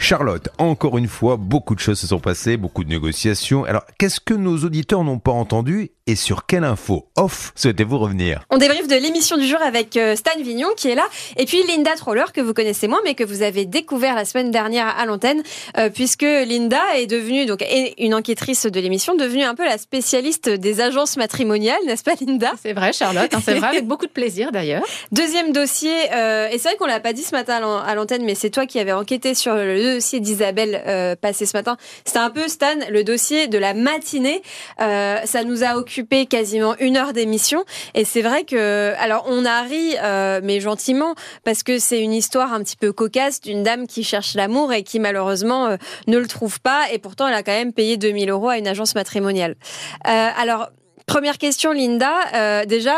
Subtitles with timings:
[0.00, 3.64] Charlotte, encore une fois, beaucoup de choses se sont passées, beaucoup de négociations.
[3.64, 8.42] Alors, qu'est-ce que nos auditeurs n'ont pas entendu et sur quelle info off souhaitez-vous revenir?
[8.50, 11.06] On débriefe de l'émission du jour avec euh, Stan Vignon qui est là
[11.36, 14.50] et puis Linda Troller que vous connaissez moins mais que vous avez découvert la semaine
[14.50, 15.42] dernière à l'antenne
[15.78, 17.64] euh, puisque Linda est devenue donc
[17.98, 22.52] une enquêtrice de l'émission, devenue un peu la spécialiste des agences matrimoniales, n'est-ce pas Linda?
[22.60, 24.82] C'est vrai Charlotte, hein, c'est vrai avec beaucoup de plaisir d'ailleurs.
[25.12, 28.34] Deuxième dossier euh, et c'est vrai qu'on l'a pas dit ce matin à l'antenne mais
[28.34, 31.76] c'est toi qui avais enquêté sur le dossier d'Isabelle passé ce matin.
[32.04, 34.42] C'était un peu Stan le dossier de la matinée.
[34.78, 37.64] ça nous a occupé quasiment une heure d'émission.
[37.94, 41.14] Et c'est vrai que, alors on a ri, euh, mais gentiment,
[41.44, 44.82] parce que c'est une histoire un petit peu cocasse d'une dame qui cherche l'amour et
[44.82, 45.76] qui malheureusement euh,
[46.06, 46.90] ne le trouve pas.
[46.92, 49.56] Et pourtant, elle a quand même payé 2000 euros à une agence matrimoniale.
[50.06, 50.70] Euh, alors,
[51.06, 52.64] Première question, Linda.
[52.66, 52.92] déjà,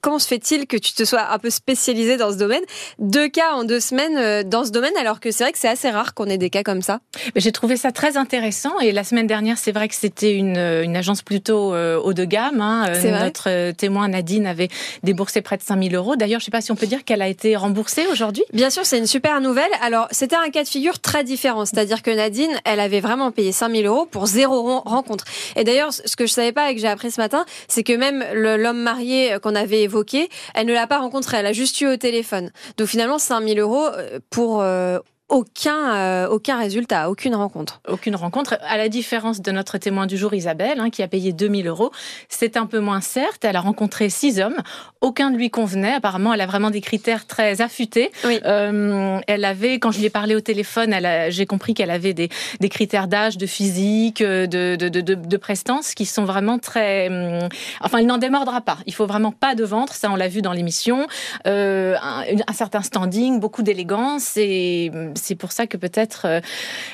[0.00, 2.62] comment se fait-il que tu te sois un peu spécialisé dans ce domaine?
[2.98, 5.68] Deux cas en deux semaines euh, dans ce domaine, alors que c'est vrai que c'est
[5.68, 7.00] assez rare qu'on ait des cas comme ça.
[7.34, 10.96] J'ai trouvé ça très intéressant et la semaine dernière, c'est vrai que c'était une, une,
[10.96, 12.60] agence plutôt euh, haut de gamme.
[12.60, 12.92] Hein.
[13.04, 14.68] Notre témoin Nadine avait
[15.02, 16.16] déboursé près de 5000 euros.
[16.16, 18.44] D'ailleurs, je ne sais pas si on peut dire qu'elle a été remboursée aujourd'hui.
[18.52, 19.70] Bien sûr, c'est une super nouvelle.
[19.82, 23.52] Alors, c'était un cas de figure très différent, c'est-à-dire que Nadine, elle avait vraiment payé
[23.52, 25.24] 5000 euros pour zéro rencontre.
[25.56, 27.92] Et d'ailleurs, ce que je savais pas et que j'ai appris ce matin, c'est que
[27.92, 31.80] même l'homme marié euh, qu'on avait évoqué, elle ne l'a pas rencontré, elle a juste
[31.80, 32.50] eu au téléphone.
[32.76, 37.80] Donc finalement, 5000 euros euh, pour euh, aucun, euh, aucun résultat, aucune rencontre.
[37.88, 38.58] Aucune rencontre.
[38.62, 41.90] À la différence de notre témoin du jour, Isabelle, hein, qui a payé 2000 euros,
[42.28, 43.44] c'est un peu moins certes.
[43.44, 44.56] Elle a rencontré six hommes.
[45.00, 45.94] Aucun ne lui convenait.
[45.94, 48.12] Apparemment, elle a vraiment des critères très affûtés.
[48.24, 50.94] Euh, elle avait, quand je lui ai parlé au téléphone,
[51.30, 52.28] j'ai compris qu'elle avait des,
[52.60, 57.08] des critères d'âge, de physique, de, de, de, de, prestance qui sont vraiment très...
[57.08, 57.48] Hum,
[57.80, 58.78] enfin, il n'en démordra pas.
[58.86, 59.94] Il faut vraiment pas de ventre.
[59.94, 61.08] Ça, on l'a vu dans l'émission.
[61.46, 66.40] Euh, un, un, certain standing, beaucoup d'élégance et c'est pour ça que peut-être euh,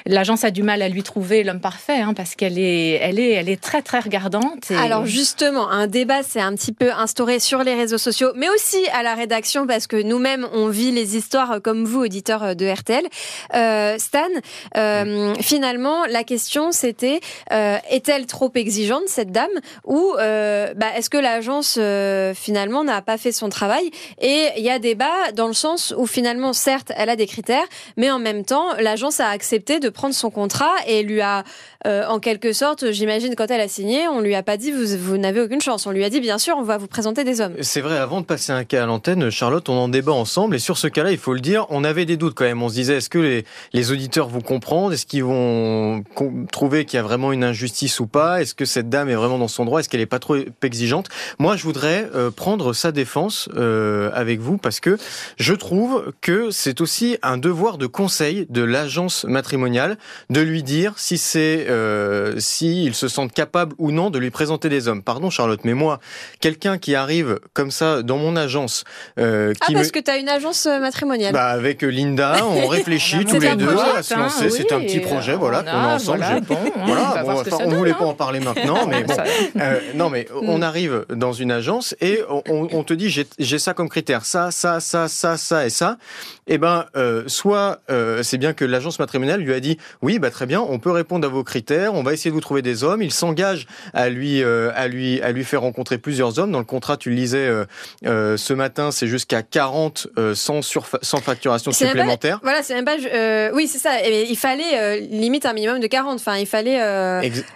[0.06, 3.32] l'agence a du mal à lui trouver l'homme parfait, hein, parce qu'elle est, elle est,
[3.32, 4.70] elle est très très regardante.
[4.70, 8.78] Alors justement, un débat s'est un petit peu instauré sur les réseaux sociaux, mais aussi
[8.92, 13.04] à la rédaction, parce que nous-mêmes on vit les histoires comme vous, auditeurs de RTL.
[13.54, 14.20] Euh, Stan,
[14.76, 19.48] euh, finalement, la question c'était est-elle trop exigeante cette dame,
[19.84, 21.78] ou bah, est-ce que l'agence
[22.38, 23.90] finalement n'a pas fait son travail?
[24.20, 27.64] Et il y a débat dans le sens où finalement, certes, elle a des critères,
[27.96, 31.44] mais en même temps, l'agence a accepté de prendre son contrat et lui a,
[31.86, 34.96] euh, en quelque sorte, j'imagine, quand elle a signé, on lui a pas dit vous,
[34.98, 35.86] vous n'avez aucune chance.
[35.86, 37.54] On lui a dit bien sûr, on va vous présenter des hommes.
[37.60, 40.58] C'est vrai, avant de passer un cas à l'antenne, Charlotte, on en débat ensemble et
[40.58, 42.62] sur ce cas-là, il faut le dire, on avait des doutes quand même.
[42.62, 46.04] On se disait, est-ce que les, auditeurs vont comprendre Est-ce qu'ils vont
[46.52, 48.40] trouver qu'il y a vraiment une injustice ou pas?
[48.40, 49.80] Est-ce que cette dame est vraiment dans son droit?
[49.80, 51.08] Est-ce qu'elle est pas trop exigeante?
[51.38, 54.96] Moi, je voudrais euh, prendre sa défense euh, avec vous parce que
[55.36, 59.96] je trouve que c'est aussi un devoir de conseil de l'agence matrimoniale
[60.28, 64.32] de lui dire si c'est euh, si ils se sentent capables ou non de lui
[64.32, 65.04] présenter des hommes.
[65.04, 66.00] Pardon Charlotte, mais moi,
[66.40, 68.82] quelqu'un qui arrive comme ça dans mon agence,
[69.20, 71.32] euh, qui ah parce que tu as une agence euh, matrimoniale.
[71.32, 74.50] Bah avec Linda, on réfléchit tous les deux à se lancer.
[74.50, 76.18] c'est un petit projet, voilà, qu'on a ensemble.
[76.18, 76.40] Voilà,
[77.24, 78.14] bon, enfin, on voulait pas en hein.
[78.14, 79.14] parler maintenant, mais bon,
[79.60, 80.48] euh, non, mais mm.
[80.48, 84.50] on arrive dans une agence et on, on te dit j'ai ça comme critère, ça,
[84.50, 85.98] ça, ça, ça, ça et ça.
[86.48, 90.30] Eh ben, euh, soit euh, c'est bien que l'agence matrimoniale lui a dit oui, bah
[90.30, 92.84] très bien, on peut répondre à vos critères, on va essayer de vous trouver des
[92.84, 93.02] hommes.
[93.02, 96.50] Il s'engage à lui, euh, à lui, à lui faire rencontrer plusieurs hommes.
[96.50, 97.48] Dans le contrat, tu le lisais
[98.02, 102.40] ce matin, c'est jusqu'à 40 sans, sans facturation supplémentaire.
[102.42, 102.96] voilà, c'est même pas.
[103.54, 104.00] oui, c'est ça.
[104.06, 106.14] il fallait limite un minimum de 40.
[106.14, 106.80] Enfin, il fallait.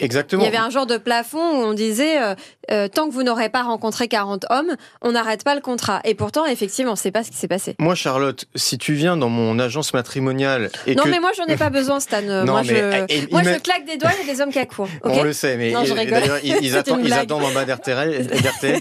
[0.01, 0.43] exactement.
[0.43, 2.19] Il y avait un genre de plafond où on disait
[2.69, 6.01] tant que vous n'aurez pas rencontré 40 hommes, on n'arrête pas le contrat.
[6.05, 7.77] Et pourtant, effectivement, c'est pas ce qui s'est passé.
[7.79, 11.71] Moi, Charlotte, si tu viens dans mon agence matrimoniale non, mais moi, j'en ai pas
[11.71, 12.23] besoin, Stan.
[12.47, 13.31] moi, je...
[13.31, 14.89] moi je claque des doigts, il y a des hommes qui accourent.
[15.03, 18.27] On le sait, mais d'ailleurs, ils, attendent, ils attendent en bas d'RTL.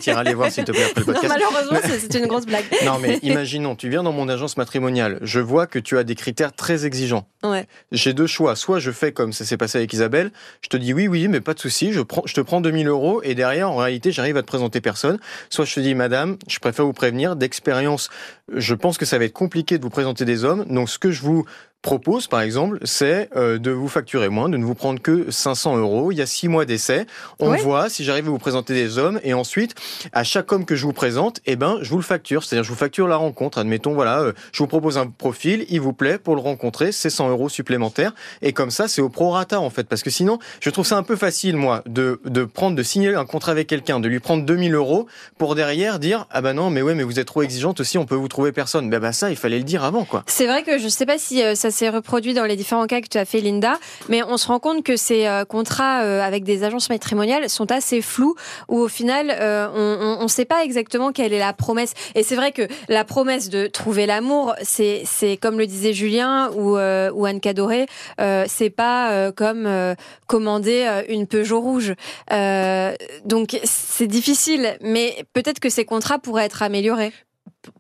[0.06, 1.24] Iras les voir, s'il te plaît, après le podcast.
[1.24, 2.65] Non, malheureusement, c'est une grosse blague.
[2.86, 5.19] Non, mais imaginons, tu viens dans mon agence matrimoniale.
[5.21, 7.27] Je vois que tu as des critères très exigeants.
[7.44, 7.65] Ouais.
[7.91, 8.56] J'ai deux choix.
[8.56, 10.31] Soit je fais comme ça s'est passé avec Isabelle.
[10.62, 11.91] Je te dis oui, oui, mais pas de souci.
[11.91, 14.81] Je, prends, je te prends 2000 euros et derrière, en réalité, j'arrive à te présenter
[14.81, 15.19] personne.
[15.50, 18.09] Soit je te dis, madame, je préfère vous prévenir d'expérience.
[18.53, 20.65] Je pense que ça va être compliqué de vous présenter des hommes.
[20.65, 21.49] Donc, ce que je vous coup,
[21.85, 25.77] propose, par exemple, c'est euh, de vous facturer moins, de ne vous prendre que 500
[25.77, 26.11] euros.
[26.11, 27.05] Il y a six mois d'essai.
[27.37, 29.75] On voit si j'arrive à vous présenter des hommes et ensuite,
[30.11, 32.43] à chaque homme que je vous présente, eh ben, je vous le facture.
[32.43, 33.59] C'est-à-dire, je vous facture la rencontre.
[33.59, 37.11] Admettons, voilà, euh, je vous propose un profil, il vous plaît, pour le rencontrer, c'est
[37.11, 38.15] 100 euros supplémentaires.
[38.41, 39.83] Et comme ça, c'est au prorata, en fait.
[39.83, 43.13] Parce que sinon, je trouve ça un peu facile, moi, de, de prendre, de signer
[43.13, 45.05] un contrat avec quelqu'un, de lui prendre 2000 euros
[45.38, 48.07] pour derrière dire, ah ben non, mais ouais, mais vous êtes trop exigeante aussi, on
[48.07, 48.89] peut vous trouver personne.
[48.89, 50.23] Ben, ben ça, il fallait le dire avant, quoi.
[50.25, 53.01] C'est vrai que je sais pas si euh, ça s'est reproduit dans les différents cas
[53.01, 53.77] que tu as fait, Linda,
[54.10, 57.72] mais on se rend compte que ces euh, contrats euh, avec des agences matrimoniales sont
[57.72, 58.36] assez flous,
[58.68, 59.36] où au final,
[59.75, 61.94] on ne sait pas exactement quelle est la promesse.
[62.16, 66.50] Et c'est vrai que la promesse de trouver l'amour, c'est c'est comme le disait Julien
[66.56, 67.88] ou, ou Anne Cadoré,
[68.48, 69.68] c'est pas comme
[70.27, 71.94] commander une Peugeot rouge.
[73.25, 77.12] donc c'est difficile, mais peut-être que ces contrats pourraient être améliorés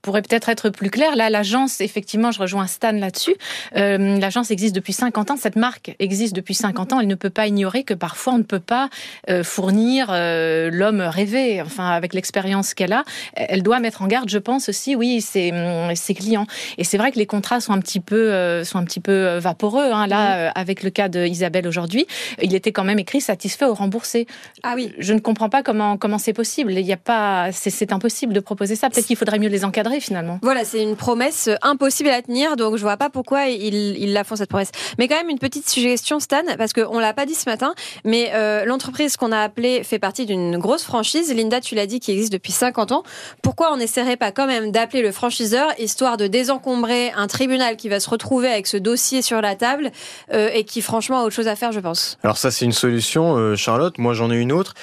[0.01, 1.15] pourrait peut-être être plus clair.
[1.15, 3.35] Là, l'agence, effectivement, je rejoins Stan là-dessus.
[3.75, 5.37] Euh, l'agence existe depuis 50 ans.
[5.37, 6.99] Cette marque existe depuis 50 ans.
[6.99, 8.89] Elle ne peut pas ignorer que parfois on ne peut pas
[9.29, 11.61] euh, fournir euh, l'homme rêvé.
[11.61, 13.03] Enfin, avec l'expérience qu'elle a,
[13.35, 15.51] elle doit mettre en garde, je pense aussi, oui, ses,
[15.95, 16.47] ses clients.
[16.77, 19.91] Et c'est vrai que les contrats sont un petit peu, sont un petit peu vaporeux.
[19.91, 22.05] Hein, là, avec le cas d'Isabelle aujourd'hui,
[22.41, 24.27] il était quand même écrit satisfait ou remboursé.
[24.63, 24.93] Ah oui.
[24.99, 26.73] Je ne comprends pas comment comment c'est possible.
[26.73, 28.89] Il n'y a pas, c'est impossible de proposer ça.
[28.89, 30.39] Peut-être qu'il faudrait mieux les encadrer finalement.
[30.41, 34.37] Voilà, c'est une promesse impossible à tenir, donc je vois pas pourquoi ils, la font
[34.37, 34.71] cette promesse.
[34.97, 37.73] Mais quand même une petite suggestion, Stan, parce qu'on l'a pas dit ce matin,
[38.05, 41.33] mais euh, l'entreprise qu'on a appelée fait partie d'une grosse franchise.
[41.33, 43.03] Linda, tu l'as dit, qui existe depuis 50 ans.
[43.41, 47.89] Pourquoi on n'essaierait pas quand même d'appeler le franchiseur, histoire de désencombrer un tribunal qui
[47.89, 49.91] va se retrouver avec ce dossier sur la table
[50.33, 52.17] euh, et qui franchement a autre chose à faire, je pense.
[52.23, 53.97] Alors ça, c'est une solution, euh, Charlotte.
[53.97, 54.73] Moi, j'en ai une autre.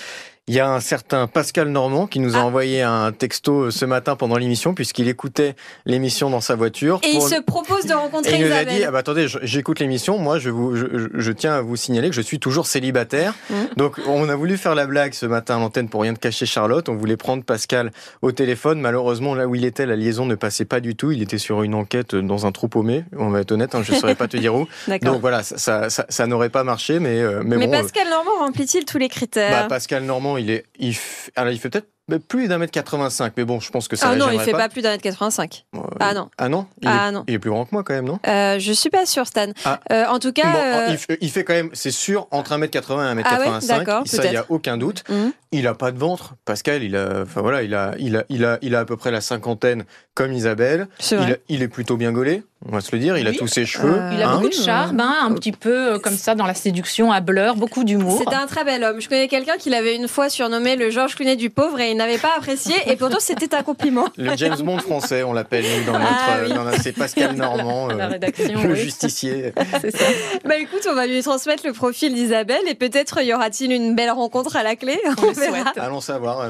[0.48, 2.44] Il y a un certain Pascal Normand qui nous a ah.
[2.44, 5.54] envoyé un texto euh, ce matin pendant l'émission puisqu'il écoutait
[5.86, 6.98] l'émission dans sa voiture.
[7.04, 9.78] Et il se propose de rencontrer et il nous a dit ah bah attendez j'écoute
[9.78, 13.34] l'émission moi je vous je, tiens à vous signaler que je suis toujours célibataire.
[13.50, 13.54] Mmh.
[13.76, 16.44] Donc on a voulu faire la blague ce matin à l'antenne pour rien de cacher
[16.44, 16.88] Charlotte.
[16.88, 18.80] On voulait prendre Pascal au téléphone.
[18.80, 21.12] Malheureusement là où il était la liaison ne passait pas du tout.
[21.12, 23.04] Il était sur une enquête dans un trou paumé.
[23.16, 24.66] On va être honnête, hein, je ne saurais pas te dire où.
[25.02, 28.84] Donc voilà ça ça, ça, n'aurait pas marché mais euh, mais, mais Pascal Normand remplit-il
[28.84, 29.62] tous les critères?
[29.62, 30.96] Bah, Pascal Normand il est il
[31.36, 31.88] alors, il fait peut-être
[32.28, 34.10] plus d'un mètre 85, mais bon, je pense que ça.
[34.10, 35.64] Ah non, il fait pas, plus d'un mètre 85.
[36.00, 36.28] ah non.
[36.36, 37.24] Ah non il, ah est, non.
[37.28, 38.18] il est plus grand que moi quand même, non?
[38.26, 39.46] Euh, Je suis pas sûr, Stan.
[39.64, 39.80] Ah.
[39.92, 43.06] Euh, en tout cas, euh, il, fait, quand même, c'est sûr, entre 1 mètre 80
[43.06, 43.88] et 1 mètre 85.
[43.88, 45.04] Ah ça, il y a aucun doute.
[45.08, 45.32] Mhm.
[45.52, 46.34] Il a pas de ventre.
[46.44, 48.96] Pascal, il a, enfin voilà, il a, il a, il a, il a à peu
[48.96, 49.84] près la cinquantaine
[50.14, 50.88] comme Isabelle.
[51.10, 52.42] Il, il, est plutôt bien gaulé.
[52.66, 54.00] On va se le dire, il a tous ses cheveux.
[54.12, 57.20] Il a beaucoup de charme, hein, un petit peu comme ça dans la séduction à
[57.20, 58.18] bleur, beaucoup d'humour.
[58.18, 59.00] C'était un très bel homme.
[59.00, 61.96] Je connais quelqu'un qui l'avait une fois surnommé le Georges Clooney du pauvre et il
[61.96, 64.06] n'avait pas apprécié et pourtant c'était un compliment.
[64.16, 68.74] Le James Bond français, on l'appelle dans notre, ah, c'est Pascal Normand, la rédaction, le
[68.74, 69.52] justicier.
[69.80, 70.04] C'est ça.
[70.44, 74.10] Bah écoute, on va lui transmettre le profil d'Isabelle et peut-être y aura-t-il une belle
[74.10, 74.98] rencontre à la clé?
[75.22, 75.72] On, verra.
[75.76, 76.40] Allons savoir.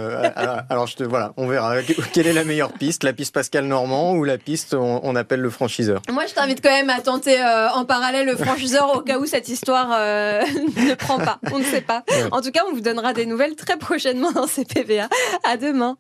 [0.71, 1.75] alors je te voilà, on verra
[2.13, 5.51] quelle est la meilleure piste, la piste Pascal Normand ou la piste on, appelle le
[5.51, 6.01] franchiseur?
[6.11, 7.37] Moi, je t'invite quand même à tenter
[7.75, 11.39] en parallèle le franchiseur au cas où cette histoire ne prend pas.
[11.53, 12.05] On ne sait pas.
[12.31, 15.09] En tout cas, on vous donnera des nouvelles très prochainement dans ces PVA.
[15.43, 15.97] À demain.